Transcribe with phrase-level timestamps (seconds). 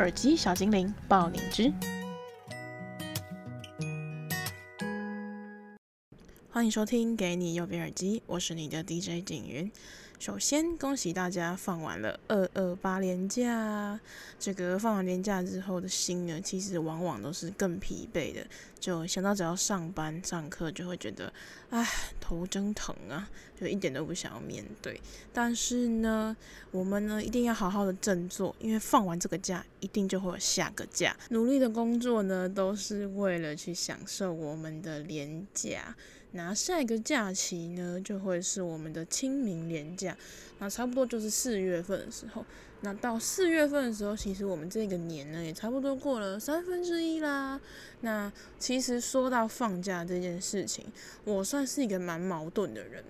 [0.00, 1.70] 耳机小精灵，爆灵芝。
[6.48, 9.70] 欢迎收听《给你右边耳机》，我是你的 DJ 景云。
[10.20, 13.98] 首先，恭喜大家放完了二二八连假。
[14.38, 18.46] 这个放完连假之后的心呢，其实往往都是更疲惫的。
[18.78, 21.32] 就想到只要上班上课，就会觉得，
[21.70, 21.88] 唉，
[22.20, 25.00] 头真疼啊，就一点都不想要面对。
[25.32, 26.36] 但是呢，
[26.70, 31.16] 我们呢一定要好好的振作，因为放完这个假，一定就会有下个假。
[31.30, 35.96] 努力的工作呢，都是为了去享受我们的连假。
[36.32, 40.16] 那下一个假期呢，就会是我们的清明连假，
[40.58, 42.44] 那差不多就是四月份的时候。
[42.82, 47.60] 那到四月份的时候，其实我们这个年呢，也差不多过了三分之一啦。
[48.00, 50.86] 那其实说到放假这件事情，
[51.24, 53.04] 我算是一个蛮矛盾的人，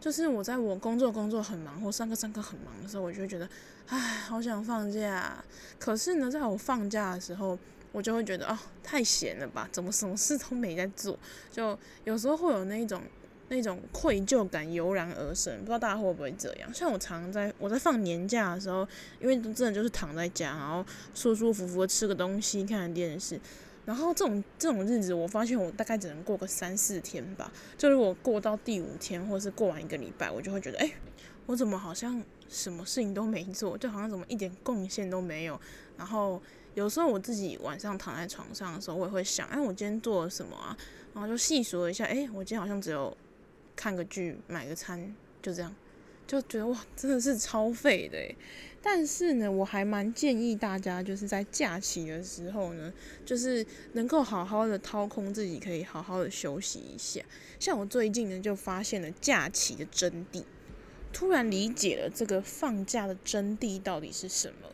[0.00, 3.48] 就是我在我工作工作很忙，或上课上课很忙的时候，我就会觉得，
[3.86, 5.44] 唉，好想放假。
[5.78, 7.56] 可是呢，在我放假的时候，
[7.92, 9.68] 我就会觉得哦，太闲了吧？
[9.70, 11.18] 怎么什么事都没在做？
[11.50, 13.02] 就有时候会有那种
[13.48, 16.72] 那种愧疚感油然而生，不知道大家会不会这样？
[16.72, 18.88] 像我常在我在放年假的时候，
[19.20, 20.82] 因为真的就是躺在家，然后
[21.14, 23.38] 舒舒服服的吃个东西，看看电视，
[23.84, 27.52] 然后这种这种日子，我发现我大概只能过个三四天吧。
[27.76, 30.90] 就是我过到第五天，或是过完一个礼拜，我就会觉得，哎，
[31.44, 35.60] 我怎么好像什么事情都没做，就好像怎么一点贡献都没有，
[35.98, 36.40] 然后。
[36.74, 40.76] 有时候我自己晚上躺在床上的时候，我也会想，哎，我今天做了什么啊？
[41.14, 43.14] 然后就细数了一下，哎，我今天好像只有
[43.76, 45.74] 看个剧、买个餐，就这样，
[46.26, 48.34] 就觉得哇，真的是超废的诶。
[48.84, 52.92] 但是呢，我还蛮建议大家，就是在假期的时候呢，
[53.24, 57.20] 就是能够好好的掏空自己，可以好好的休息一下。
[57.60, 60.42] 像我最近呢，就发现了假期的真谛。
[61.12, 64.68] 突然理解了这个放假的真谛到底是什么。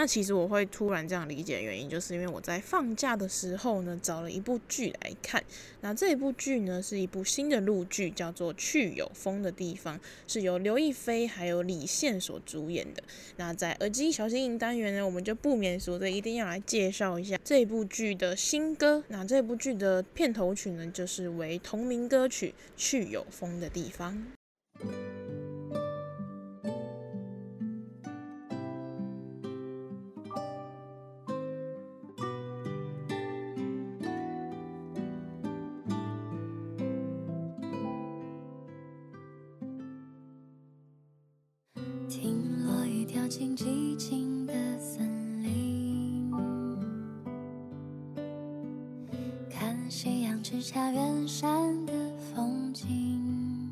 [0.00, 5.44] 那其实我会突然这样理解的原因，就是因为我在放假的时候呢，找了一部剧来看。
[5.82, 13.02] 那这一部剧呢，是一部新的陆剧，叫做《去有风的地方》，是由刘亦菲还有李现所主演的。
[13.36, 19.04] 那在耳机小精灵单元呢，我们就不免俗的一定要来介绍一下这部剧的新歌。
[19.08, 24.14] 那这部剧的片头曲呢，就是为同名歌曲《去有风的地方》。
[43.30, 45.08] 静静的森
[45.40, 46.32] 林，
[49.48, 53.70] 看夕阳之下远山的风景，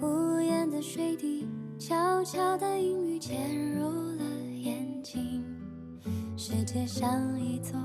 [0.00, 1.44] 屋檐的水滴
[1.76, 4.22] 悄悄的隐语潜入了
[4.62, 5.42] 眼睛，
[6.36, 7.76] 世界像一座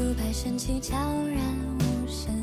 [0.00, 1.38] 鱼肚白升起，悄然
[1.78, 2.39] 无声。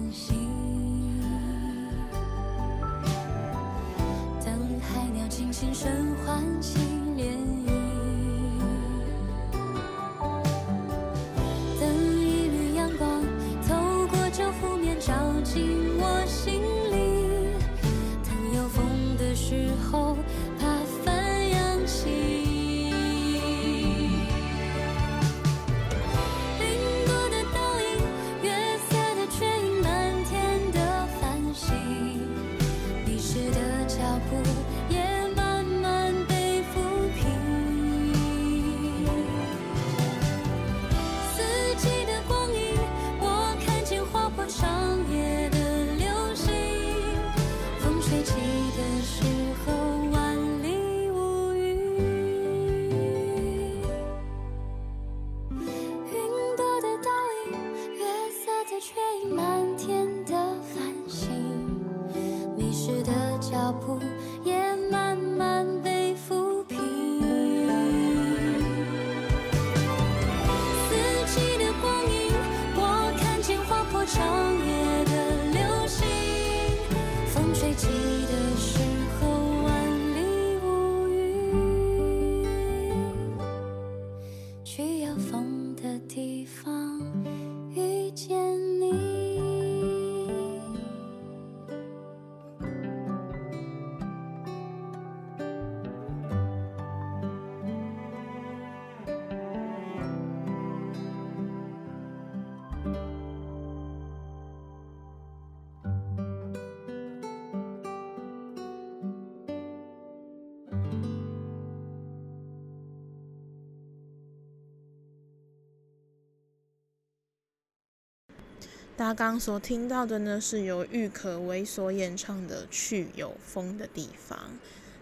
[118.98, 124.40] 大家刚所听到的呢，是由郁可唯所演唱的《去有风的地方》。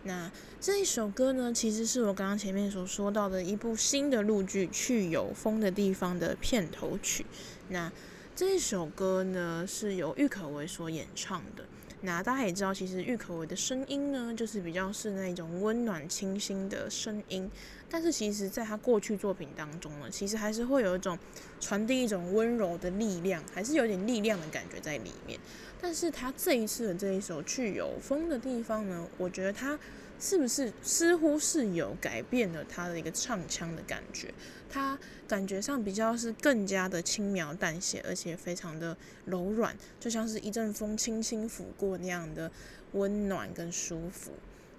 [0.04, 7.26] 那这一首歌呢，其实是我刚刚前面所说到的一部新的陆剧《去有风的地方》的片头曲。
[7.70, 7.90] 那
[8.36, 11.64] 这一首歌呢，是由郁可唯所演唱的。
[12.06, 17.50] 那大家也知道，其实郁可唯的声音呢，就是比较是那种温暖清新的声音。
[17.90, 21.18] 但是其实，在她过去作品当中呢，其实还是会有一种
[21.60, 25.40] 传递一种温柔的力量，还是有点力量的感觉在里面。
[25.82, 29.78] 但是她这一次的这一首去有风的地方呢，我觉得她
[30.20, 34.34] 是不是似乎是有改变了他的一个唱腔的感觉？
[34.70, 34.98] 他
[35.28, 38.96] 感觉上比较是更加的轻描淡写，而且非常的
[39.26, 42.52] 柔软，就像是一阵风轻轻拂过那样的
[42.94, 44.32] 温暖跟舒服。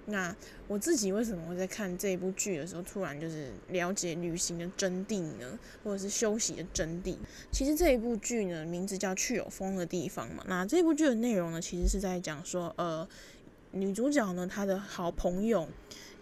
[0.08, 0.34] 那
[0.68, 5.58] 我自己为什么会在看这部剧的时候，突然就是了解旅行的真谛呢？
[5.82, 7.16] 或者是休息的真谛？
[7.50, 10.44] 其实这一部剧呢，名字叫《去有风的地方》嘛。
[10.46, 13.08] 那这部剧的内容呢，其实是在讲说，呃，
[13.76, 15.68] 女主角呢，她的好朋友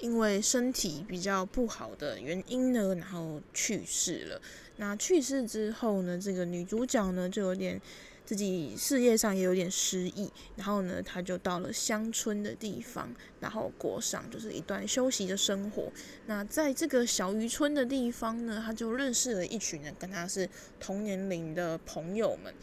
[0.00, 4.40] 因为身体比较不好的原因呢，然后去世了。
[4.76, 7.80] 那去世之后呢，这个女主角呢，就有点。
[8.26, 15.92] 自己事业上也有点失意，然后呢，她就到了乡村的地方，然后过上就是一段休息的生活。
[16.24, 20.48] 那在这个小渔村的地方呢，她就认识了一群人，跟她是
[20.80, 22.54] 同年龄的朋友们，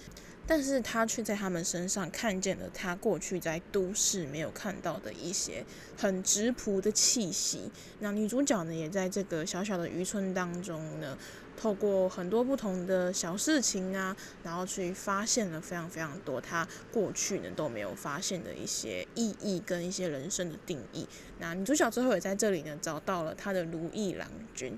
[0.52, 5.64] 但是他却在他们身上看见了他过去在都市没有看到的一些
[5.98, 7.72] 很质朴的气息。
[8.00, 11.18] 那女主角呢，也在这个小小的渔村当中呢。
[11.58, 14.14] 透过很多不同的小事情啊，
[14.44, 21.08] 然后去发现了非常非常多他过去呢都没有发现的一些意义跟一些人生的定义。
[21.40, 24.78] 那女主角最后也在这里呢找到了她的如意郎君。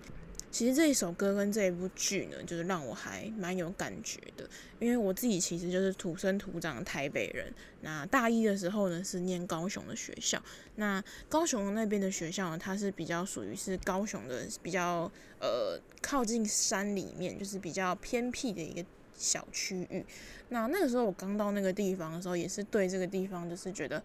[0.54, 4.48] 其实这一首歌跟这一部剧呢，就是让我还蛮有感觉的，
[4.80, 7.52] 因为我自己其实就是土生土长的台北人。
[7.82, 10.40] 那大一的时候呢，是念高雄的学校。
[10.76, 20.06] 那高雄那边的学校呢，它是比较属于是高雄的比较呃靠近山里面，就是比较偏僻的一个小区域。
[20.50, 24.04] 那那个时候我刚到那个地方的时候，也是对这个地方就是觉得。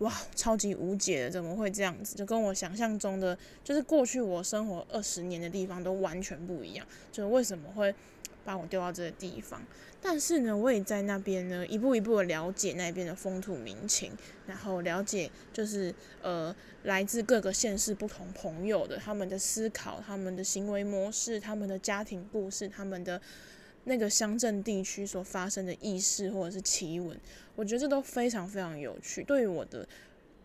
[0.00, 2.16] 哇，超级无解的，怎么会这样子？
[2.16, 6.86] 就跟我想象中的，就是过去我生活二十年的地方都完全不一样。
[7.12, 7.94] 就是为什么会
[8.42, 9.62] 把我丢到这个地方？
[10.00, 14.10] 但是呢，我也在那边呢，一步一步的了解那边的风土民情，
[14.46, 16.54] 然后了解就是呃，
[16.84, 23.20] 来自各个县市不同朋友的他们的思考、他们的行为模式、他们的家庭故事、他们的。
[23.84, 27.18] 那个乡镇地区所发生的异事或者是奇闻，
[27.56, 29.22] 我觉得这都非常非常有趣。
[29.24, 29.88] 对于我的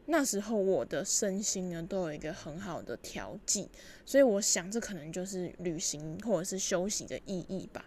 [0.05, 3.67] 那时候，我的身心呢都有一个很好的调剂，
[4.05, 7.83] 所以我想这可能就是旅行或者是休息的意义吧。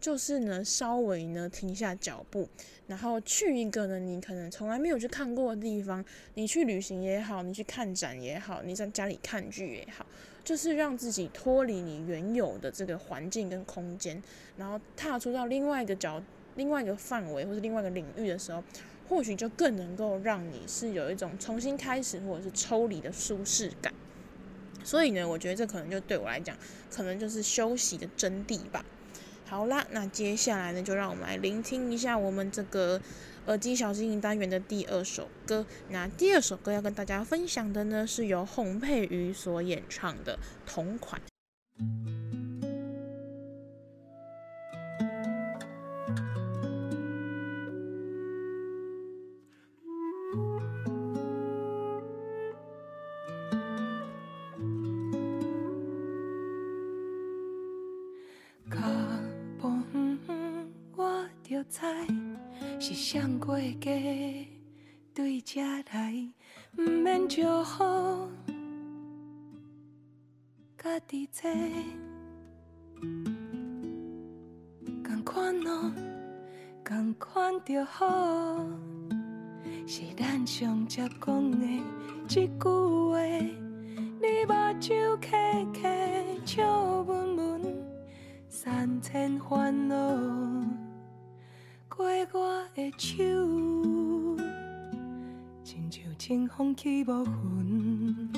[0.00, 2.48] 就是呢，稍微呢停下脚步，
[2.86, 6.04] 然后去一个呢你可能从来没有去看过的地方。
[6.34, 10.06] 你去旅行也好，你去看展也好，你在家里看剧也好。
[10.48, 14.22] 就是让自己脱离你原有的这个环境跟空间，
[14.56, 16.22] 然后踏出到另外一个角
[16.56, 18.64] 另外一个范围或者另外一个领域的时候，
[19.10, 23.92] 或许就更能够让你是有一种重新开始或者是抽离的舒适感。
[24.82, 26.56] 所以呢，我觉得这可能就对我来讲，
[26.90, 28.82] 可能就是休息的真谛吧。
[29.44, 32.98] 好啦，那接下来呢，就让我们来聆听一下我们这个
[33.48, 35.64] 耳机小精灵单元的第二首歌。
[35.88, 40.38] 那第二首歌要跟大家分享的呢，是由洪佩瑜所演唱的
[40.70, 41.20] 《同款》。
[62.80, 63.90] 是上过家
[65.14, 66.32] 对这来，
[66.74, 67.84] 不免祝福，
[70.76, 71.50] 家己做，
[75.04, 75.92] 同款哦，
[76.84, 78.66] 同款就好，
[79.86, 81.82] 是咱上才讲的一
[82.28, 83.20] 句话。
[84.20, 87.62] 你目睭开开，笑纹纹，
[88.48, 90.57] 三千烦恼。
[91.98, 93.16] 过我的手，
[95.64, 98.30] 亲像清风起雾云，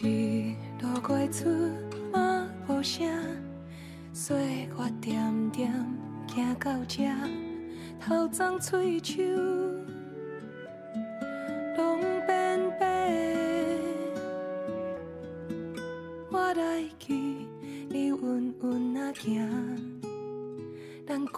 [0.00, 1.50] 日落过出
[2.10, 3.06] 马无声，
[4.14, 5.70] 岁月点点
[6.28, 7.04] 行到这，
[8.00, 9.22] 头脏喙手，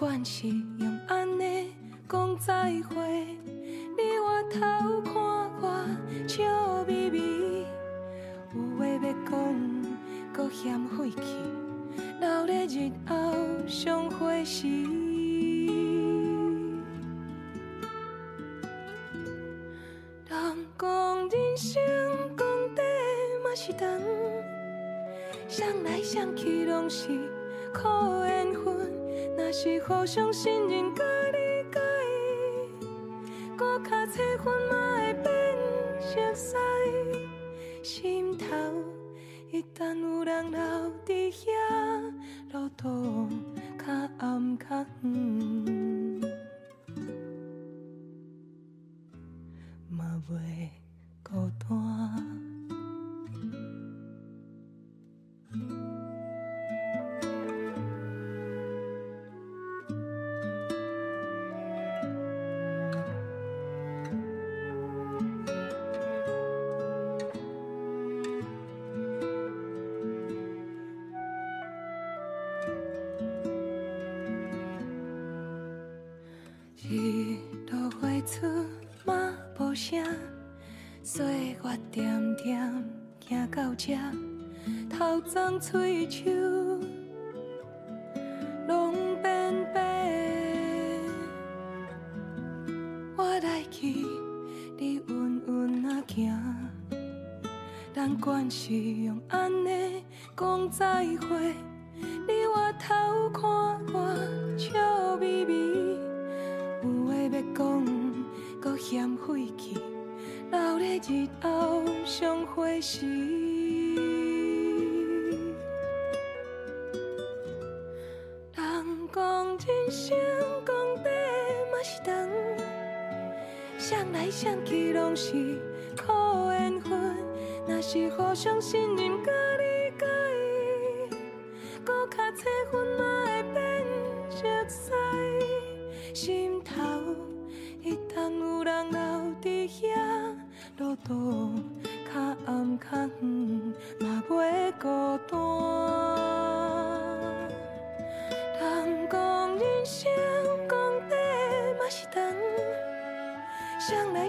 [0.00, 1.74] 关系用安尼
[2.08, 3.36] 讲再会，
[3.98, 5.12] 你回头看
[5.60, 5.86] 我
[6.26, 7.66] 笑眯眯，
[8.54, 9.36] 有话要讲，
[10.32, 11.20] 阁嫌费气，
[12.18, 13.14] 留咧日后
[13.68, 14.66] 相会时。
[20.30, 21.78] 人讲人生
[22.38, 22.86] 讲短
[23.44, 23.86] 嘛是长，
[25.46, 27.29] 想来想去拢是。
[29.90, 30.94] 我相信任
[83.80, 83.96] 食
[84.90, 86.49] 头鬃喙须，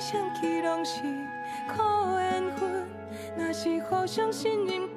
[0.01, 1.03] 想起拢是
[1.67, 1.77] 苦
[2.17, 2.87] 缘分，
[3.37, 4.89] 若是互相信任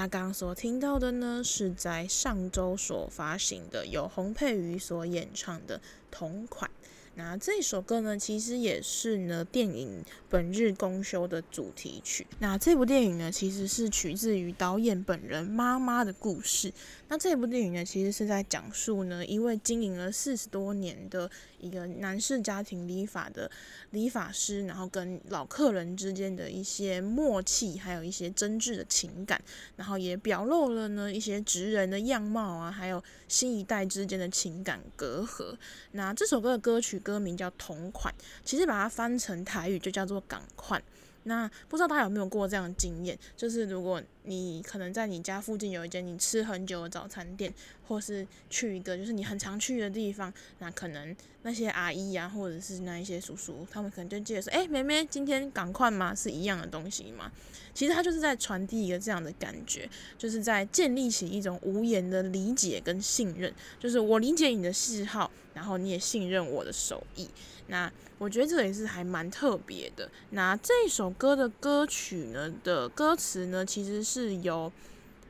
[0.00, 5.78] 那刚刚所听到的呢，是在上周所发行的，由洪佩瑜所演唱的
[6.10, 6.70] 同款。
[7.16, 12.26] 那这首歌呢，其实也是呢电影《本日公休》的主题曲。
[12.38, 16.72] 那这部电影呢，其实是取自于导演本人妈妈的故事。
[17.08, 23.50] 那这部电影呢，其实是在讲述呢一位经营了四十多年的一个男士家庭理发的
[23.90, 29.42] 理发师，然后跟老客人之间的一些默契，还有一些真挚的情感，
[29.76, 35.56] 然后也表露了呢一些职人的样貌啊，还有新一代之间的情感隔阂。
[35.90, 38.14] 那这首歌的歌曲歌名叫《同款》，
[38.44, 40.80] 其实把它翻成台语就叫做“港款”。
[41.24, 43.18] 那不知道大家有没有过这样的经验？
[43.36, 47.52] 就是如果你可能在你家附近有一间你吃很久的早餐店，
[47.86, 57.30] 或是去一个就是你很常去的地方，那可能那些阿姨呀、或者是那一些叔叔，他们可能就记得说：“哎、妹妹，今天赶快吗？”是一样的东西吗？
[57.72, 67.28] 其实他就是在传递一个这样的感觉，就是在建立起一种无言的理解跟信任，就是我理解你的嗜好，然后你也信任我的手艺。
[67.70, 70.10] 那我觉得这也是还蛮特别的。
[70.30, 74.70] 那这首歌的歌曲呢的歌词呢，其实是由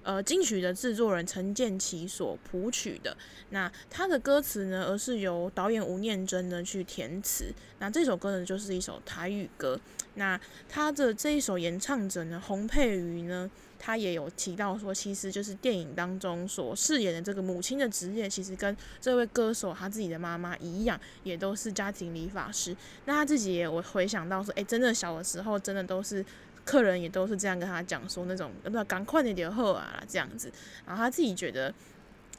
[0.02, 3.14] 呃金曲的制作人陈建奇所谱曲的。
[3.50, 7.52] 那他的歌词呢，而是由导演吴念真呢去填词。
[7.78, 9.78] 那这首歌呢，就是一首台语歌。
[10.14, 13.50] 那他的这一首演唱者呢，洪佩瑜呢。
[13.82, 22.76] 他也有提到说，其实就是电影当中所饰演的这个母亲的职业，其实跟这位歌手他自己的妈妈一样，也都是家庭理发师。
[23.06, 26.24] 那他自己也我回想到说，哎，真的小的时候，真的都是
[26.62, 30.52] 客人也都是这样跟他讲说，那种不要赶快点点喝啊这样子。
[30.86, 31.72] 然后他自己觉得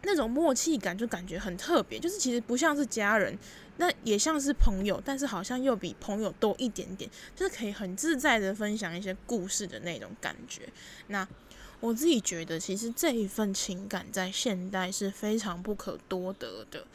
[0.03, 3.38] 那种默契感就感觉很特别，就是其实不像是家人。
[3.77, 10.70] 那也像是朋友，但是好像又比朋友多一点点，就是可以很自在的分享一些故事的那种感觉。
[11.07, 11.27] 那
[11.79, 16.85] 我自己觉得，其实这一份情感在现代是非常不可多得的，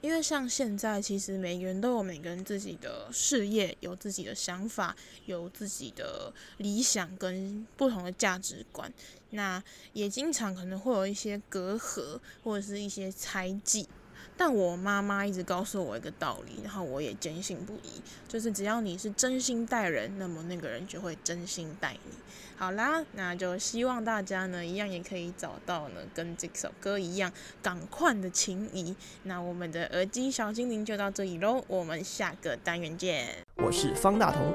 [0.00, 4.96] 因为像现在，其实每个人都有每个人自己的事业，有自己的想法，
[5.26, 8.90] 有自己的理想跟不同的价值观，
[9.30, 9.62] 那
[9.92, 13.88] 也经常可能会有一些隔阂或者是一些猜忌。
[14.36, 22.12] 但我妈妈一直告诉我一个道理，然后我也坚信不疑，就是只要你是真心待人，那么那个人就会真心待你。
[22.56, 27.30] 好啦，那就希望大家呢，一样也可以找到呢，跟这首歌一样
[27.62, 28.96] 赶快的情谊。
[29.24, 33.28] 那我们的耳机小精灵就到这里喽，我们下个单元见。
[33.56, 34.54] 我是方大同。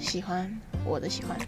[0.00, 0.50] 喜欢
[0.84, 1.38] 我的喜欢。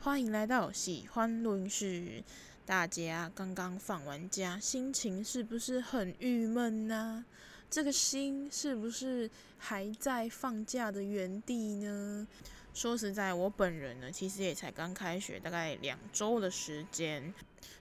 [0.00, 2.22] 欢迎来到喜欢录音室。
[2.64, 7.24] 大家刚刚放完假，心情是不是很郁闷呢？
[7.68, 12.26] 这个心是不是还在放假的原地呢？
[12.72, 17.34] 说实在，我本人呢，其实也才刚开学，大概两周的时间，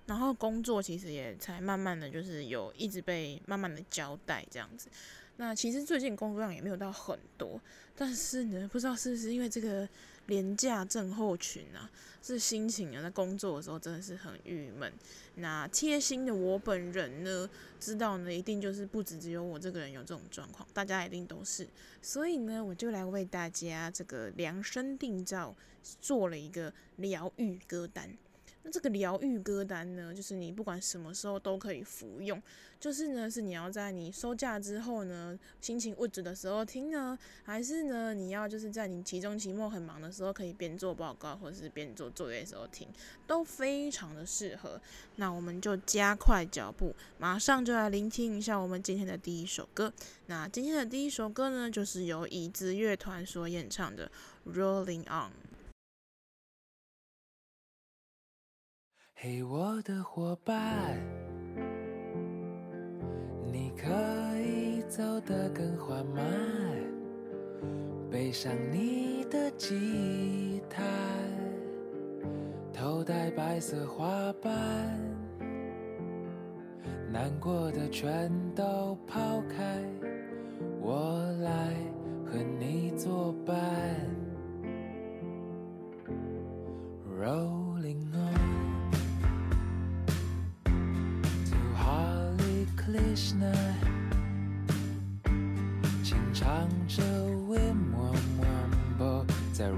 [0.08, 4.90] 然后工作其实也才慢慢的就是有一直被慢慢的交代这样子。
[5.38, 7.60] 那其实最近工作量也没有到很多，
[7.96, 9.88] 但是呢，不知道是不是因为这个。
[10.28, 11.88] 廉价症候群啊，
[12.24, 14.92] 是心情啊，在工作的时候真的是很郁闷。
[15.36, 17.48] 那贴心的我本人呢，
[17.80, 21.68] 知道呢，一定就是不止只有我这个人有这种状况，大家一定都是。
[22.02, 25.56] 所以呢，我就来为大家这个量身定造
[26.02, 28.10] 做了一个疗愈歌单。
[28.66, 32.42] 那这个疗愈歌单呢，就是你不管什么时候都可以服用。
[32.78, 42.88] 就是呢，是你要在你收假之后呢，心情物质的时候听呢，还是呢，你要就是在你期中、期末很忙的时候，可以边做报告或者是边做作业的时候听，
[43.26, 44.80] 都非常的适合。
[45.16, 49.92] 那我们就加快脚步，马上就来聆听一下我们今天的第一首歌。
[50.26, 54.12] 那今天的第一首歌呢，就是由椅子乐团所演唱的
[54.54, 55.30] 《Rolling On》。
[59.26, 61.00] 陪我的伙伴，
[63.52, 63.90] 你可
[64.40, 66.24] 以走得更缓慢。
[68.12, 70.84] 背上你的吉他，
[72.72, 74.54] 头戴白色花瓣，
[77.12, 79.84] 难过的全都抛开。
[80.80, 81.74] 我来
[82.24, 83.56] 和你作伴
[87.20, 87.65] ，roll。
[96.04, 97.02] 轻唱着
[97.50, 99.70] Wim Wom Wombo 在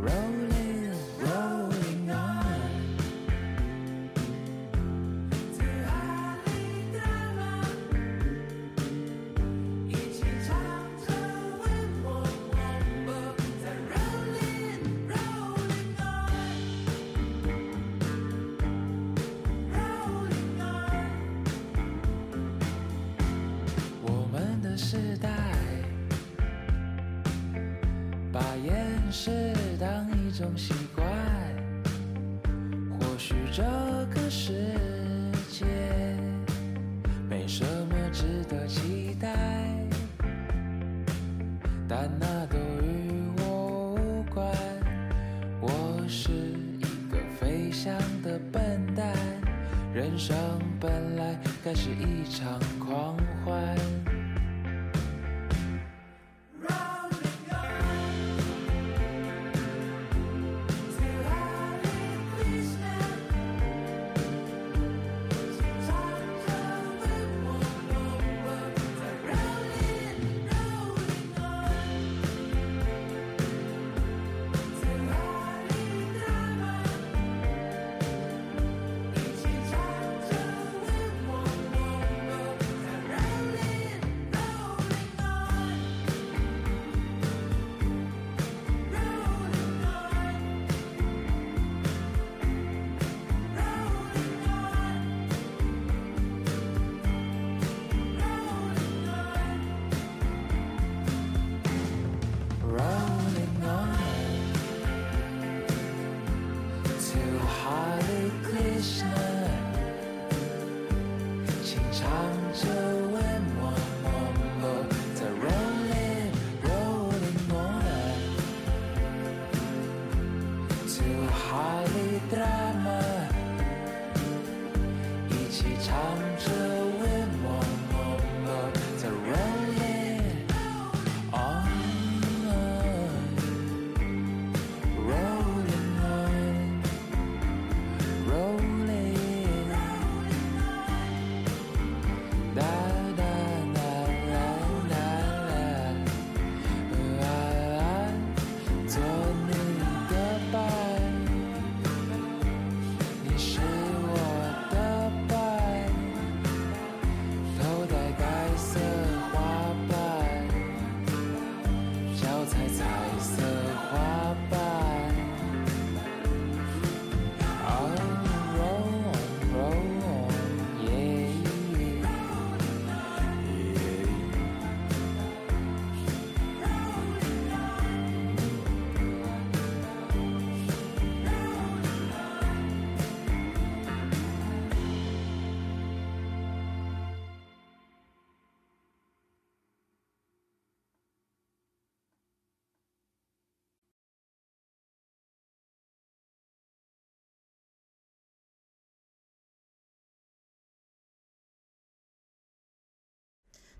[30.37, 31.03] 种习惯。
[32.91, 33.63] 或许这
[34.13, 34.53] 个世
[35.49, 35.65] 界
[37.27, 39.33] 没什么值得期待，
[41.87, 44.47] 但那都与我无关。
[45.59, 49.11] 我是一个飞翔的笨蛋，
[49.91, 50.37] 人生
[50.79, 52.59] 本来该是一场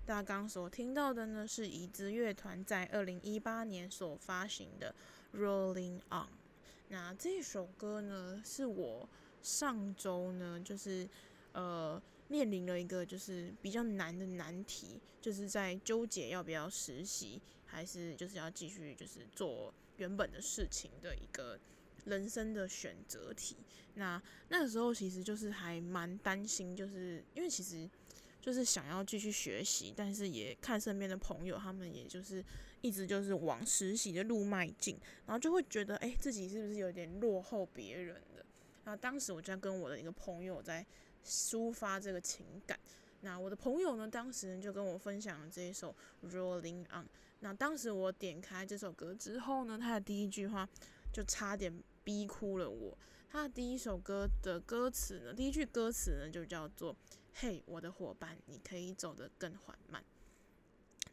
[0.08, 4.94] 大家刚所听到的呢，是椅子乐团在二零一八年所发行的
[5.38, 6.24] 《Rolling On》。
[6.88, 9.06] 那这首歌呢，是我
[9.42, 11.06] 上周呢，就是
[11.52, 21.58] 呃面临了一个就是比较难的难题，就是在纠结要不要实习，还是就是要继续就是做原本的事情的一个
[22.06, 23.58] 人生的选择题。
[23.96, 27.86] 那那个时候其实就是还蛮担心，就是因为其实。
[28.48, 32.42] 就是想要继续学习，但是也看身边的朋友，他们也就是
[32.80, 38.46] 一直就是往实习的路迈进，然后就会觉得，哎、自己是不是有点落后别人了？
[38.84, 40.82] 然后当时我就在跟我的一个朋友在
[41.22, 42.80] 抒发这个情感。
[43.20, 45.94] 那我的朋友呢，当时就跟我分享了这一首
[46.30, 47.04] 《Rolling On》。
[47.40, 50.66] 那当时我点开这首歌之后呢，他的第一句话
[51.12, 51.70] 就差点
[52.02, 52.96] 逼哭了我。
[53.28, 56.96] 他的第一首歌的歌词呢，第一句歌词呢就叫做。
[57.40, 60.02] 嘿，我的伙伴，你可以走得更缓慢。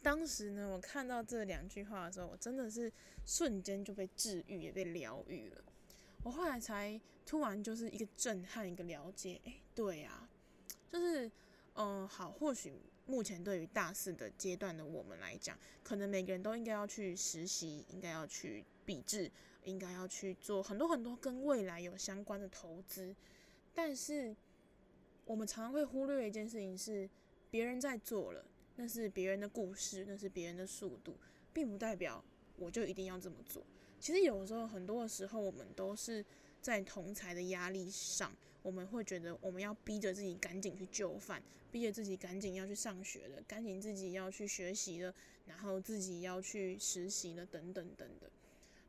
[0.01, 2.91] 当时呢，我看到这两句话的时候，我真的是
[3.27, 5.63] 瞬间就被治愈，也被疗愈了。
[6.23, 9.39] 我后来才突然就是一个震撼，一个了解。
[9.45, 10.27] 哎，对啊，
[10.91, 11.29] 就是，
[11.75, 12.73] 嗯、好，或许
[13.05, 19.31] 目前对于大四的阶段的我们来讲，可能每个人都应该要去实习，应该要去笔试，
[19.63, 23.15] 应该要去做很多很多跟未来有相关的投资，
[23.75, 24.35] 但是。
[25.25, 27.09] 我们常常会忽略一件事情是，
[27.49, 31.15] 别人在做了，那是别人的故事，那是别人的速度，
[31.51, 32.23] 并不代表
[32.57, 33.63] 我就一定要这么做。
[33.99, 36.23] 其实有时候，很多的时候，我们都是
[36.61, 45.11] 在同才的压力上，我们会觉得我们要逼着自己赶紧去就范，逼着自己赶紧要去上学了，赶紧自己要去学习了，
[45.47, 48.29] 然后自己要去实习了，等等等等。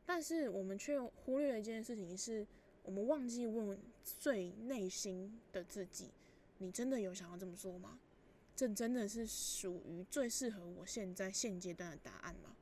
[0.05, 2.45] 但是我们却忽略了一件事情，是
[2.83, 6.09] 我们忘记问最内心的自己：
[6.59, 7.99] 你真的有想要这么做吗？
[8.55, 12.55] 这真的是属于最适合我现在现阶段的答案吗？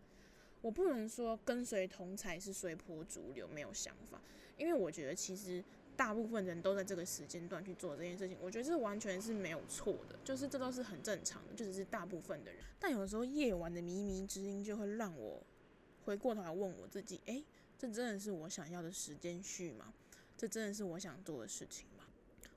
[0.62, 4.20] 我不能说跟随同才是随波逐流，没有想法，
[4.58, 5.64] 因为我觉得其实
[5.96, 12.62] 大部分人都在这个时间段去做这件事情，我觉得这完全是没有错的，就是这都是很正常的，就只是大部分的人。
[12.80, 15.42] 但有时候夜晚的靡靡之音就会让我
[16.04, 17.46] 回过头来问我自己：诶，
[17.78, 19.94] 这真的是我想要的时间序吗？
[20.36, 21.86] 这真的是我想做的事情？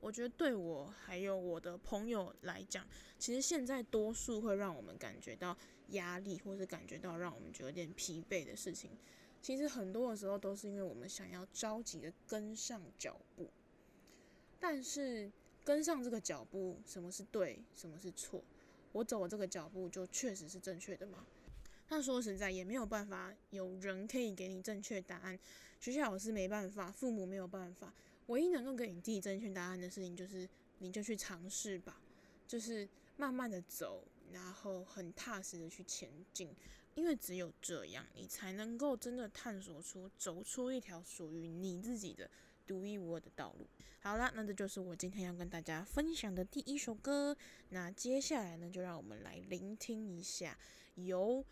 [0.00, 2.86] 我觉得对我还有我的朋友来讲，
[3.18, 5.56] 其实现在多数会让我们感觉到
[5.88, 8.90] 压力，或是感觉到让我们觉得有点疲惫的事情，
[9.42, 13.50] 其实很多的时候都是因为我们想要着急的跟上脚步。
[14.60, 15.30] 但是
[15.64, 18.42] 跟上这个脚步，什么是对，什么是错？
[18.92, 21.26] 我走的这个脚步就确实是正确的吗？
[21.88, 25.38] 那说实在，也没有办法有人可以给你正确答案，
[25.80, 27.92] 学校老师没办法，父母没有办法。
[28.28, 32.00] 唯一能够给你自己正确答案的事情，就是你就去尝试吧，
[32.46, 36.54] 就是慢慢的走，然后很踏实的去前进，
[36.94, 42.30] 因为只有这样，你才能够真的探索出、走出一条属于你自己的
[42.66, 43.66] 独一无二的道路。
[44.00, 47.36] 好啦，那这就是我今天要跟大家分享的第一首歌。
[47.70, 50.56] 那接下来呢，就让我们来聆听一下
[50.94, 51.44] 由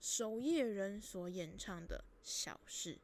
[0.00, 2.98] 守夜人所演唱的《小事》。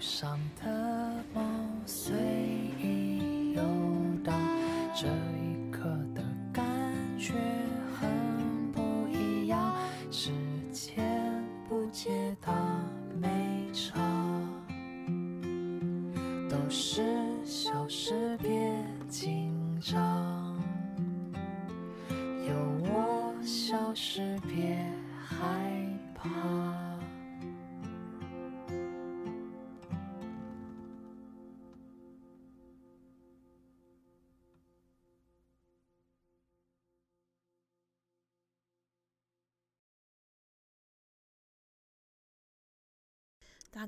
[0.00, 1.44] 上的梦
[1.84, 2.16] 随
[2.80, 3.62] 意游
[4.24, 4.34] 荡。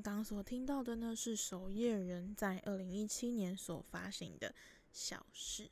[0.03, 4.53] 刚所听到的呢，是守夜人在二零一七年所发行的
[4.91, 5.71] 小事。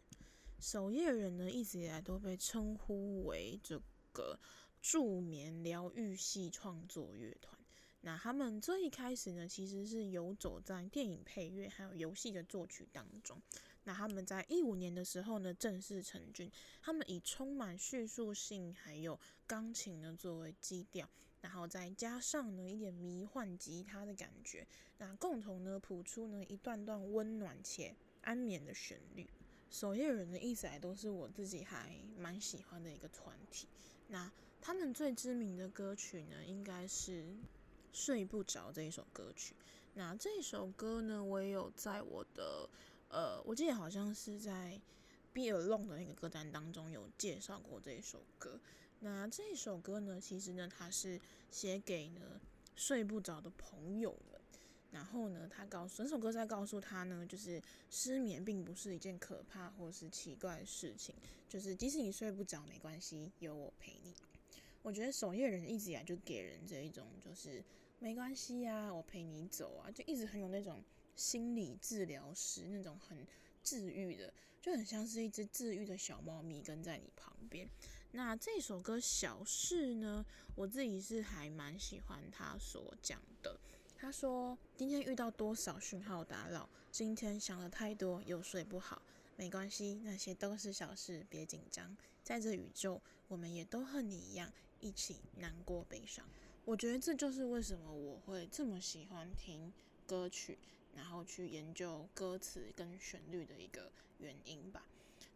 [0.58, 3.82] 守夜人呢，一直以来都被称呼为这
[4.14, 4.40] 个
[4.82, 7.60] 助眠疗愈系创作乐团。
[8.00, 13.38] 那他们最一开始呢，其实是游走在电影配乐还有游戏的作曲当中。
[13.84, 16.50] 那他们在一五年的时候呢，正式成军。
[16.82, 21.10] 他们以充满叙述性还有钢琴呢作为基调，
[21.42, 24.66] 然后再加上呢一点迷幻吉他的感觉，
[24.98, 29.28] 那共同呢谱出呢一段段温暖且安眠的旋律。
[29.70, 33.68] 守夜人呢一直来都是我自己还蛮喜欢的一个团体。
[34.08, 37.36] 那他们最知名的歌曲呢，应该是。
[37.94, 39.54] 睡不着这一首歌曲，
[39.96, 42.70] 那这首歌呢，我也有在我的
[43.10, 44.80] 呃，我记得好像是在
[45.34, 48.58] 《Be Alone》的那个歌单当中有介绍过这一首歌。
[49.02, 51.20] 那这首歌呢，其实呢，它是
[51.52, 52.40] 写给呢
[52.76, 54.40] 睡不着的朋友们。
[54.92, 61.16] 然后呢，他告诉，这首歌在告诉他呢，就是失眠并不是一件可怕或是奇怪的事情，
[61.48, 64.14] 就是即使你睡不着没关系，有我陪你。
[64.82, 67.64] 我觉得守夜人一直以来就给人这一种，就是
[68.00, 70.84] 没关系呀，我陪你走啊，就一直很有那种
[71.16, 73.26] 心理治疗师那种很
[73.64, 77.66] 治愈的，就很像是一只治愈的小猫咪跟在你旁边。
[78.14, 83.58] 那这首歌小事呢，我自己是还蛮喜欢他所讲的。
[83.98, 89.02] 他说今天遇到多少讯号打扰，今天想了太多又睡不好。
[89.38, 91.96] 没关系，那些都是小事，别紧张。
[92.22, 96.26] 在这宇宙，我们也都和你一样，一起难过悲伤。
[96.66, 99.72] 我觉得这就是为什么我会这么喜欢听
[100.06, 100.60] 歌曲，
[100.94, 104.86] 然后去研究歌词跟旋律的一个原因吧。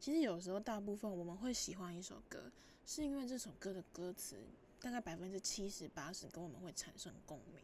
[0.06, 2.52] 其实有时候，大部分我们会喜欢一首歌，
[2.86, 4.38] 是因为这首歌的歌词
[4.80, 7.64] 大概百分之七十八十跟我们会产生共鸣。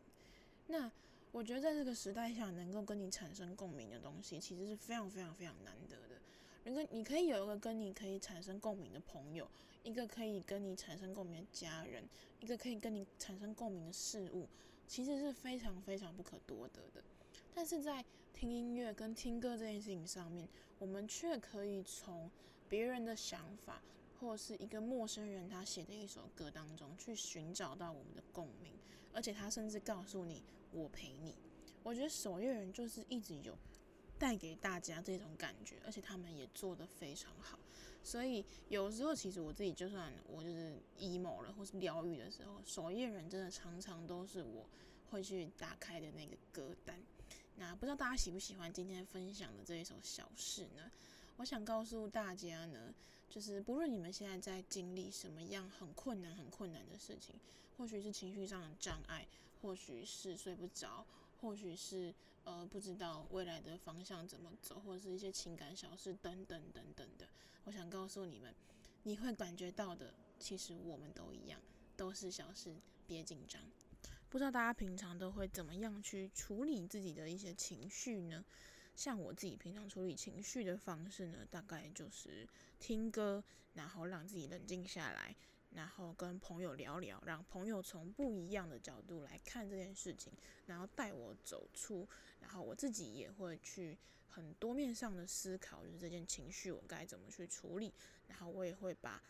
[0.65, 0.91] 那
[1.31, 6.19] 我觉得在这个时代下，能够跟你产生共鸣的东西，其实是非常非常非常难得的。
[6.65, 9.47] 如果你可以有一个跟你可以产生共鸣的朋友，
[9.83, 12.03] 一个可以跟你产生共鸣的家人，
[12.39, 14.47] 一个可以跟你产生共鸣的事物，
[14.87, 17.03] 其实是非常非常不可多得的。
[17.53, 20.49] 但是在听音乐跟听歌这件事情上面，
[20.81, 22.27] 我们却可以从
[22.67, 23.79] 别人的想法，
[24.19, 28.73] 或是一个陌生人他写的一首歌当中去寻找到我们的共鸣，
[29.13, 30.41] 而且他甚至告诉你
[30.73, 31.35] “我陪你”。
[31.83, 33.55] 我觉得守夜人就是一直有
[34.17, 37.59] 带给大家这种感觉，而且他们也做得非常好。
[38.01, 44.65] 所以有时候其实我自己就算我就是 emo 了，或是疗愈的时候，守夜人真的常常都是我
[45.11, 46.99] 会去打开的那个歌单。
[47.61, 50.91] 那不知道大家喜不喜欢今天分享的这一首小事呢？
[51.37, 52.91] 我想告诉大家呢，
[53.29, 57.35] 就是不论你们现在在经历什么样很困难、很困难的事情，
[57.77, 59.27] 或许是情绪上的障碍，
[59.61, 61.05] 或许是睡不着，
[61.39, 62.11] 或许是
[62.45, 67.27] 呃不知道未来的方向怎么走，或者是一些情感小事等等等等的。
[67.65, 68.51] 我想告诉你们，
[69.03, 71.61] 你会感觉到的，其实我们都一样，
[71.95, 73.61] 都是小事，别紧张。
[74.31, 78.45] 不知道大家平常都会怎么样去处理自己的一些情绪呢？
[78.95, 82.47] 像我自己平常处理情绪的方式呢，大概就是
[82.79, 85.35] 听歌，然后让自己冷静下来，
[85.71, 90.31] 然后跟朋友聊聊，让朋友从不一样的角度来看这件事情，
[90.65, 92.07] 然后带我走出，
[92.39, 93.97] 然后我自己也会去
[94.29, 97.93] 很多面上的思考，就是这件情绪我该怎么去处理，
[98.29, 99.21] 然后我也会把。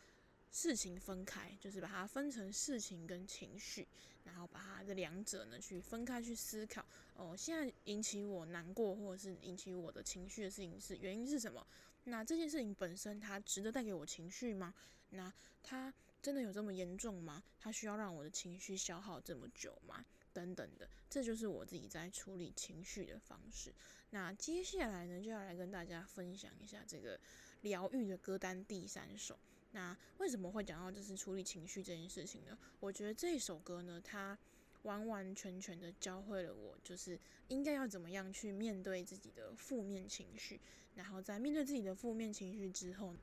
[0.51, 3.87] 事情分开，就是把它分成事情跟情绪，
[4.25, 6.85] 然后把它这两者呢去分开去思考。
[7.15, 11.65] 哦，现在引起我难过或者是引起我的情绪的事情是原因是什么？
[12.03, 14.73] 那这件事情本身它值得带给我情绪吗？
[15.11, 15.31] 那
[15.63, 17.43] 它真的有这么严重吗？
[17.59, 20.03] 它需要让我的情绪消耗这么久吗？
[20.33, 23.73] 等等的，这就是我自己在处理情绪的方式。
[24.09, 27.19] 那接下来呢，就要来跟大家分享一下这个
[27.61, 29.37] 疗愈的歌单第三首。
[29.71, 32.57] 那为什么会讲到就是处理情绪这件事情呢？
[32.79, 34.37] 我觉得这首歌呢，它
[34.83, 40.59] 完完全全的教会了我，就是应该要怎么样去面对自己的负面情绪，
[40.95, 43.15] 然后在面对自己的负面情绪之后，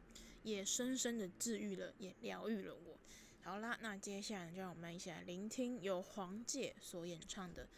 [0.43, 2.99] 也深深的治愈了，也疗愈了我。
[3.43, 7.65] 好啦，那接下来就让我们一起来聆听由黄玠所演唱的《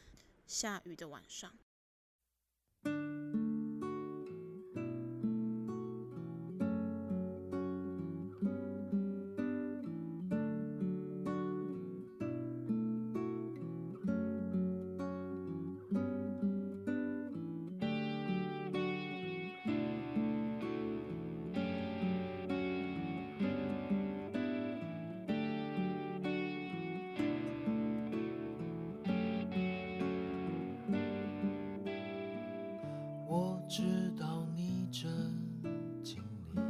[0.46, 1.52] 下雨的晚上》。
[33.70, 33.84] 我知
[34.18, 35.08] 道你正
[36.02, 36.20] 经
[36.56, 36.60] 历。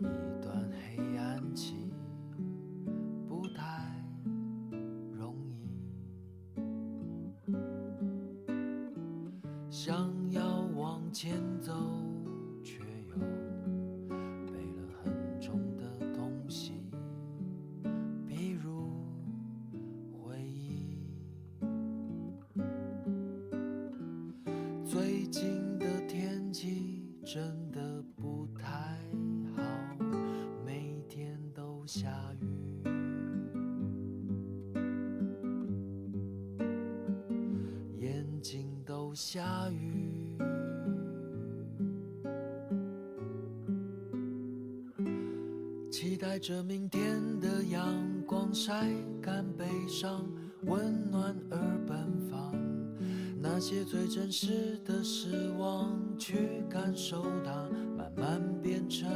[0.00, 0.04] 一
[0.42, 1.76] 段黑暗期
[3.28, 3.62] 不太
[5.16, 5.78] 容易。
[39.32, 40.36] 下雨。
[45.88, 47.86] 期待着明天的阳
[48.26, 48.88] 光晒
[49.22, 50.26] 干悲伤，
[50.62, 51.56] 温暖而
[51.86, 51.96] 奔
[52.28, 52.52] 放。
[53.40, 59.08] 那些最真实的失望，去感受它，慢慢变成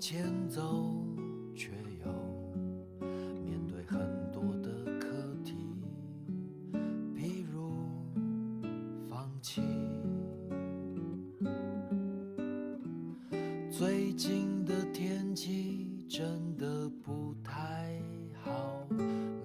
[0.00, 0.96] 前走，
[1.54, 1.68] 却
[2.02, 2.10] 又
[3.44, 4.00] 面对很
[4.32, 5.54] 多的课题，
[7.14, 7.74] 比如
[9.10, 9.60] 放弃。
[13.70, 18.00] 最近的天气真的不太
[18.42, 18.88] 好，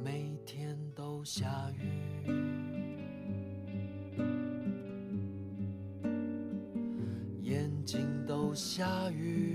[0.01, 2.31] 每天都下雨，
[7.43, 9.54] 眼睛都下雨。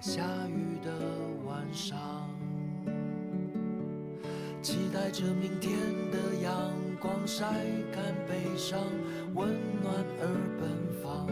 [0.00, 0.90] 下雨的
[1.46, 1.98] 晚上。
[4.62, 5.78] 期待着明天
[6.10, 7.44] 的阳光晒
[7.92, 8.80] 干悲伤，
[9.34, 9.48] 温
[9.82, 10.26] 暖而
[10.58, 10.70] 奔
[11.02, 11.26] 放。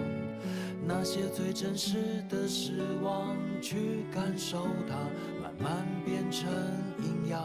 [0.86, 4.96] 那些最真实的失望，去感受它，
[5.42, 6.50] 慢慢变成
[6.98, 7.42] 营养。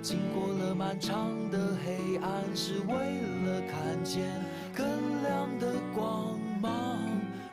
[0.00, 4.22] 经过了漫长的黑暗，是为了看见
[4.72, 4.86] 更
[5.24, 6.96] 亮的光芒。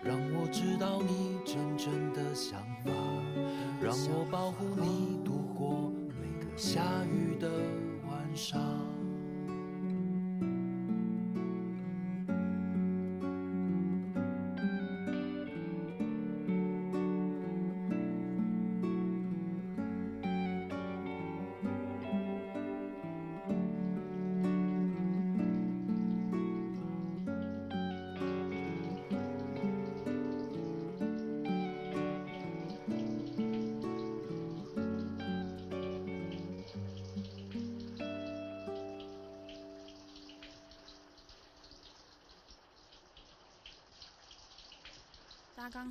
[0.04, 2.05] 让我知道你真正
[2.36, 2.92] 想法，
[3.82, 7.50] 让我保护你度过每个下雨的
[8.10, 8.60] 晚上。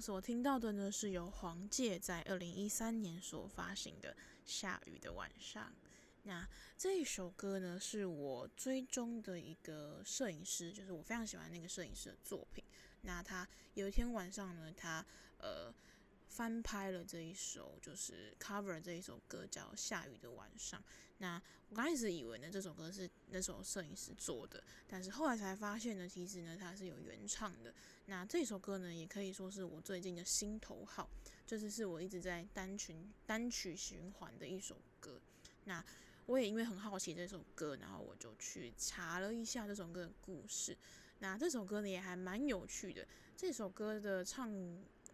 [0.04, 4.12] 所听到的呢，是由黄玠在二零一三年所发行的
[4.44, 5.64] 《下雨的晚上》。
[6.24, 6.46] 那
[6.76, 12.62] 这一首歌呢，是我追踪的一个摄影师，就是我非常喜欢那个摄影师的作品。
[13.00, 15.02] 那他有一天晚上呢，他
[15.38, 15.74] 呃。
[16.28, 20.80] 翻拍了这一首，就是 cover 这一首歌，叫《下雨的晚上》。
[21.18, 27.72] 那我刚开始以为呢，这首歌是那首摄影师做的，但是后来才发现呢，其实呢，它是有原唱的。
[28.06, 31.08] 那这首歌呢，也可以说是我最近的心头好，
[31.46, 32.94] 就是是我一直在单曲
[33.24, 35.20] 单曲循环的一首歌。
[35.64, 35.82] 那
[36.26, 40.76] 我也因为很好奇这首歌，然后我就去查了一下这首歌的故事。
[41.20, 43.06] 那这首歌呢，也还蛮有趣的。
[43.36, 44.50] 这首歌的唱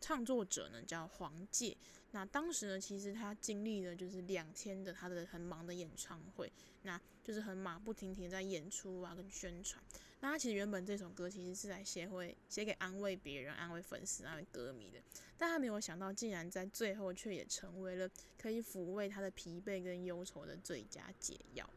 [0.01, 1.77] 创作者呢叫黄玠，
[2.13, 6.51] 那当时呢，其实他经历了就是两天的他的很忙的演唱会，
[6.83, 9.83] 那就是很马不停蹄在演出啊跟宣传。
[10.23, 14.99] 那他其实原本这首歌其实是来写会写给安慰别人、安慰粉丝、安慰歌迷的，
[15.39, 21.69] 但他没有想到，竟然在最后却也成为了可以抚慰他的疲惫跟忧愁的最佳解药。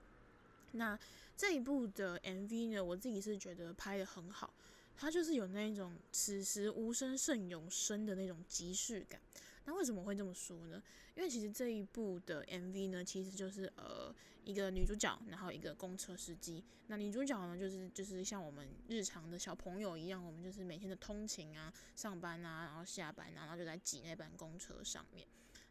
[0.73, 0.99] 那
[1.37, 4.53] 这一部的 MV 呢，我自己是觉得拍得很好，
[4.95, 9.19] 它就是有那种此时无声胜有声的那种即视感。
[9.65, 10.81] 那为什么会这么说呢？
[11.15, 14.13] 因为其实这一部的 MV 呢，其实就是呃
[14.43, 16.63] 一个女主角，然后一个公车司机。
[16.87, 25.25] 那女主角呢，就是就是像我们日常的小朋友一样，我们就是每天的通勤啊、上班啊，然后下班啊，然后就在挤那班公车上面。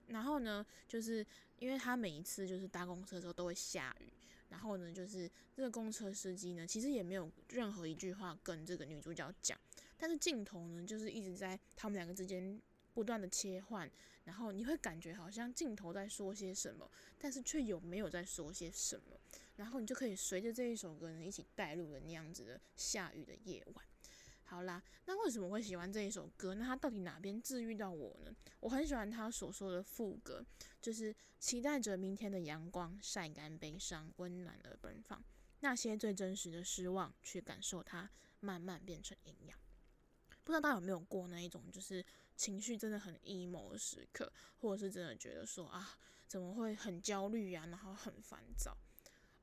[0.06, 1.24] 然后呢，就是
[1.58, 4.10] 因为他每一次就是搭公车的时候都会下雨，
[4.52, 9.58] 然后呢，就是这个公车司机呢，其实也没有任何一句话跟这个女主角讲，
[9.96, 12.60] 但是镜头呢，就是一直在他们两个之间
[12.92, 13.90] 不断的切换，
[14.24, 16.86] 然后你会感觉好像镜头在说些什么，
[17.18, 19.18] 但是却有没有在说些什么，
[19.56, 23.86] 然后你就可以随着这一首歌呢一起带入了那样子的下雨的夜晚。
[24.52, 26.54] 好啦，那为什么会喜欢这一首歌？
[26.54, 28.36] 那它到底哪边治愈到我呢？
[28.60, 30.44] 我很喜欢他所说的副歌，
[30.78, 35.24] 就是期待着明天的阳光晒干悲伤，温暖而奔放。
[35.60, 39.58] 那些最真实的失望，去感受它，慢慢变成营养。
[40.44, 42.04] 不知道大家有没有过那一种，就是
[42.36, 45.96] 情绪真的很 emo 的时刻，或者是真的觉得说啊，
[46.26, 48.76] 怎么会很焦虑呀，然后很烦躁。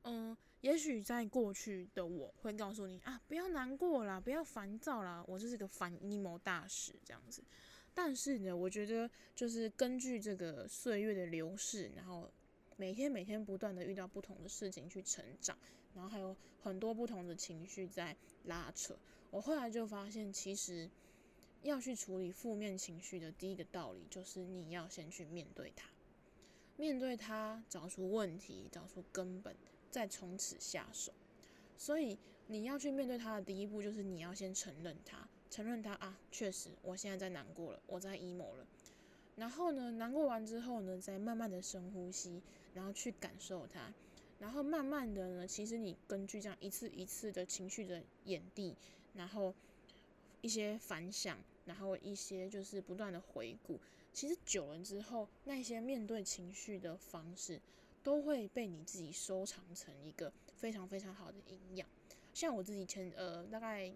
[0.02, 7.42] 嗯，也许在过去的我会告诉你啊，不要难过啦，不要烦躁啦，我就是个反 emo 大使这样子。
[7.94, 12.30] 但是呢，我觉得就是根据这个岁月的流逝，然后
[12.76, 15.56] 每天每天不断的遇到不同的事情去成长，
[15.94, 18.96] 然后还有很多不同的情绪在拉扯。
[19.30, 20.88] 我后来就发现，其实
[21.62, 25.88] 要去处理负面情绪的第一个道理，就是你要先去面对它，
[26.76, 29.56] 面对它，找出问题，找出根本。
[29.90, 31.12] 再从此下手，
[31.76, 32.16] 所以
[32.46, 38.66] 你要去面对他的第一步，就是你要先承认他，承认他啊，确实我现在在难过了，我在 emo 了。
[39.36, 42.42] 然后呢，难过完之后呢，再慢慢的深呼吸，
[42.74, 43.92] 然后去感受它，
[44.38, 48.74] 然后慢慢的呢，其实你根据这样一次一次的情绪的演绎，
[49.14, 49.54] 然后
[50.40, 53.80] 一些反响，然后一些就是不断的回顾，
[54.12, 57.60] 其实久了之后，那些面对情绪的方式。
[58.02, 61.88] 都会被你自己收藏成一个非常非常好的营养。
[62.32, 63.92] 像我自己前呃大概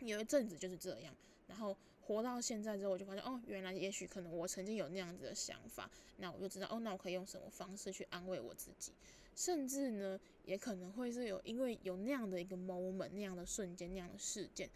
[0.00, 1.14] 有一阵子就是这样，
[1.46, 8.92] 然后活到现在之后，我就发现哦，原来也许可能我曾经有那样子的想法，那我就知道哦，那我可以用什么方式去安慰我自己，
[9.34, 14.68] 甚至呢，也可能会是有因为有那样的一个 moment，那样的瞬间，那样的事件，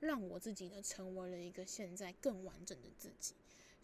[0.00, 3.34] 让我自己呢成为了一个现在更完整的自己。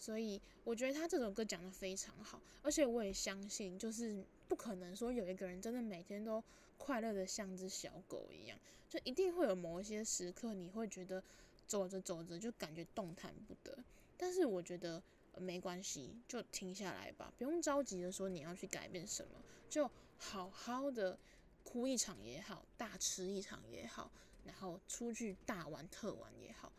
[0.03, 6.42] 所以我觉得他这首歌讲的非常好，而且我也相信，就是不可能说有一个人真的每天都
[6.76, 8.59] 快乐的像只小狗一样，
[8.90, 11.22] 就一定会有某一些时刻，你会觉得
[11.68, 13.78] 走着走着就感觉动弹不得。
[14.16, 15.00] 但是我觉得
[15.38, 19.40] 没关系，就停下来吧，不用着急的说你要去改变什么，
[19.70, 19.88] 就
[20.18, 21.16] 好好的
[21.62, 24.11] 哭一场也好，大吃一场也好，
[24.44, 26.72] 然后出去大玩特玩也好。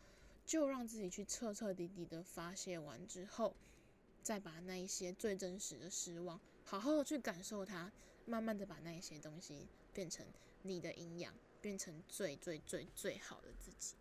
[0.44, 3.54] 就让自己去彻彻底底的发泄完之后，
[4.22, 7.92] 再把那一些最真实的失望，好好的去感受它，
[8.26, 10.26] 慢慢的把那一些东西变成
[10.62, 13.94] 你的营养，变成最最最最好的自己。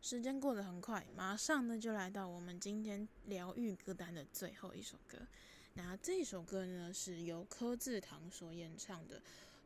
[0.00, 5.18] 时间过得很快，马上呢就来到我们今天疗愈歌单的最后一首歌。
[5.74, 9.20] 那这首歌呢是由柯智棠所演唱的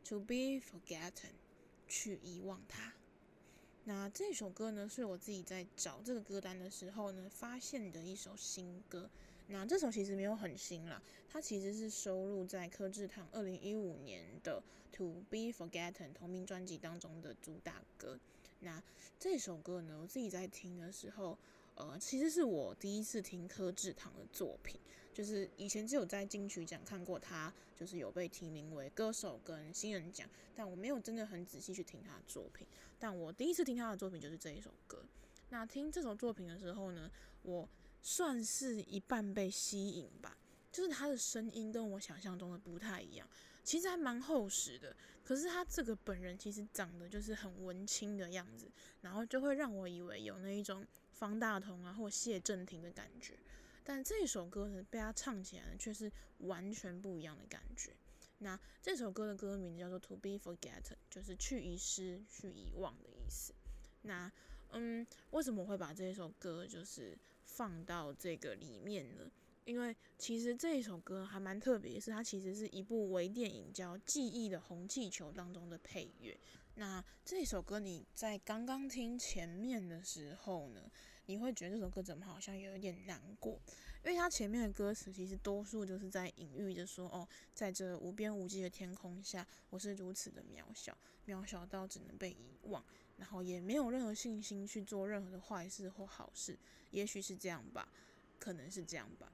[0.09, 1.11] 《To Be Forgotten》，
[1.87, 2.93] 去遗忘它。
[3.85, 9.09] 那这首歌呢，是我自己在找这个歌单的时候呢，发现的一首新歌。
[9.47, 14.63] 那这首其实没有很新啦，它其实是收录在柯志棠二零一五年的
[14.97, 18.17] 《To Be Forgotten》同名专辑当中的主打歌。
[18.61, 18.81] 那
[19.19, 21.37] 这首歌呢，我自己在听的时候。
[21.75, 24.79] 呃，其实是我第一次听柯智堂的作品，
[25.13, 32.67] 就是以前只有在金曲奖看过他，就是有被提名为歌手跟新人奖，但我没有真的很仔细去听他的作品。
[32.99, 35.03] 但我第一次听他的作品就是这一首歌。
[35.49, 37.09] 那听这首作品的时候呢，
[37.41, 37.67] 我
[38.01, 40.37] 算是一半被吸引吧。
[40.71, 43.29] 就是他的声音跟我想象中的不太一样，
[43.63, 44.95] 其实还蛮厚实的。
[45.23, 48.71] 可是他这个本人其实长得就是很文青的样子，
[49.01, 50.83] 然后就会让我以为有那一种
[51.23, 53.39] 方大同啊或谢震廷的感觉。
[53.81, 57.95] 但这首歌呢，被他唱起来呢，却是完全不一样的感觉。
[58.39, 63.53] 那这首歌的歌名叫做《To Be Forgotten》，就是去遗失、去遗忘的意思。
[64.01, 64.29] 那
[64.71, 69.31] 嗯，为什么会把这首歌就是放到这个里面呢？
[69.63, 76.37] 因为其实这一首歌还蛮特别，是它其实是一部微电影叫《记忆的红气球》当中的配乐。
[76.75, 80.91] 那这首歌你在刚刚听前面的时候呢，
[81.25, 83.59] 你会觉得这首歌怎么好像有一点难过？
[84.03, 92.83] 因为它前面的歌词其实多数就是在隐喻着说，哦，在这无边无际的天空下，我是如此的渺小，渺小到只能被遗忘，
[93.17, 96.59] 然后也没有任何信心去做任何的坏事或好事。
[96.91, 97.87] 也许是这样吧，
[98.37, 99.31] 可能是这样吧。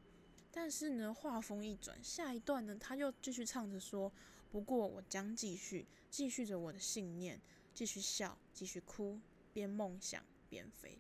[0.52, 4.12] 但是呢，话锋一转，下一段呢，他又继续唱着说
[4.52, 7.42] ：“不过我将继续，继续着我的信念，
[7.74, 9.20] 继续笑，继续哭，
[9.52, 11.00] 边梦想边飞。”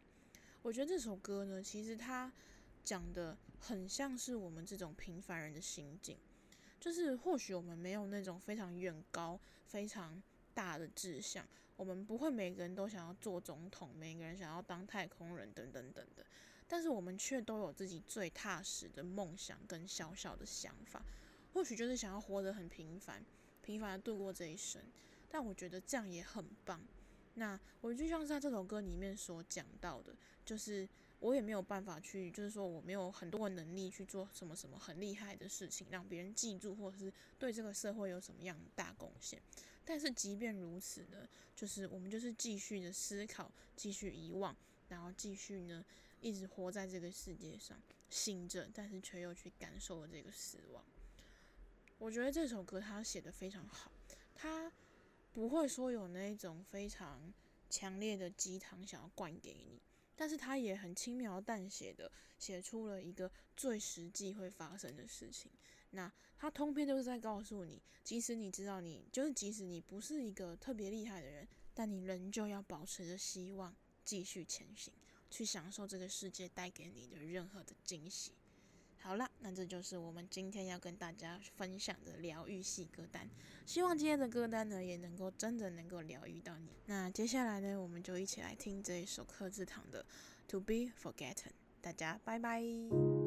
[0.61, 2.31] 我觉得这首歌呢，其实它
[2.83, 6.17] 讲的很像是我们这种平凡人的心境，
[6.79, 10.21] 就是或许我们没有那种非常远高、非常
[10.53, 11.47] 大的志向，
[11.77, 16.25] 我们不会每个人都想要做总统，每个人想要当太空人，等等等等。
[16.67, 21.01] 但是我们却都有自己最踏实的梦想跟小小的想法，
[21.53, 23.23] 或许就是想要活得很平凡，
[23.61, 24.81] 平凡的度过这一生。
[25.31, 26.81] 但我觉得这样也很棒。
[27.39, 30.13] 那我就像是在这首歌里面所讲到的，
[30.45, 30.87] 就是
[31.19, 39.41] 我也没有办法去，就是说我没有很多的能力去做什么什么很厉害的事情，让别人记住，或者是对这个社会有什么样的大贡献。
[39.85, 44.55] 但是即便如此呢，就是我们就是继续的思考，继续遗忘。
[44.89, 45.85] 然后继续呢，
[46.19, 47.79] 一直活在这个世界上，
[48.09, 50.83] 醒着，但是却又去感受了这个死亡。
[51.99, 53.91] 我觉得这首歌它写得非常好，
[54.33, 54.71] 它
[55.39, 57.33] 不会说有那种非常
[57.69, 59.81] 强烈的鸡汤想要灌给你，
[60.13, 65.49] 但是它也很轻描淡写的写出了一个最实际会发生的事情。
[65.91, 73.73] 那它通篇都是在告诉你，即使你知道你就是即使你不是一个特别厉害的人，但你仍旧要保持着希望。
[74.03, 74.91] 继续前行，
[75.29, 78.33] 去享受这个世界带给你的任何的惊喜。
[79.01, 83.27] 好啦，那这就是我们今天要跟大家分享的疗愈系歌单。
[83.65, 86.69] 希望今天的歌单呢，也能够真的能够疗愈到你。
[86.85, 90.03] 那接下来呢，我们就一起来听这一首柯志堂的
[90.51, 91.33] 《To Be Forgotten》。
[91.81, 93.18] 大家拜拜。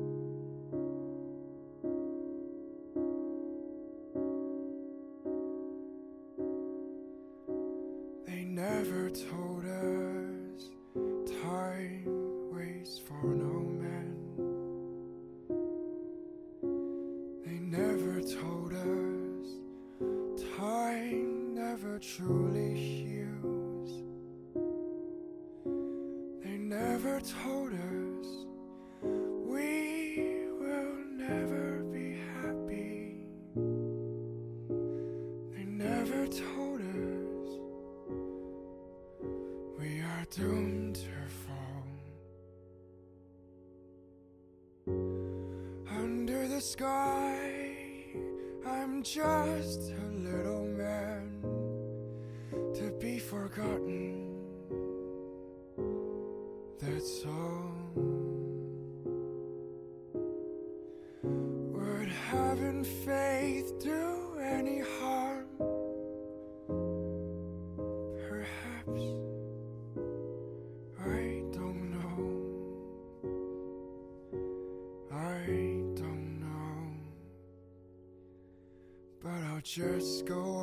[79.75, 80.62] Just go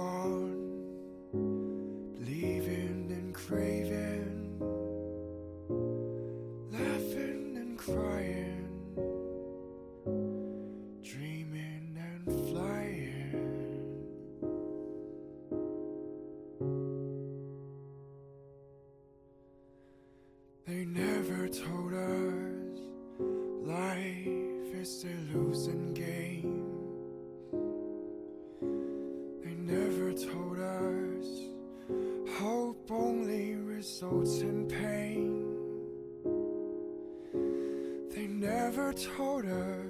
[34.02, 35.46] results in pain.
[38.16, 39.89] They never told us